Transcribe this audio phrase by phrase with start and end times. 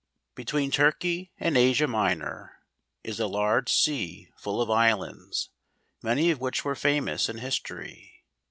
[0.33, 2.57] Between Turkey and Asia Minor,
[3.03, 5.51] is a large sea full of islands;
[6.01, 8.25] many of which were famous in history.